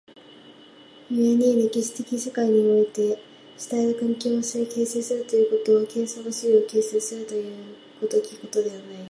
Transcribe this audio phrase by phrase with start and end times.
[1.09, 3.21] 故に歴史的世界において
[3.55, 8.97] 主体が環境を形成するということは、形相が質料を形成するという如きことではない。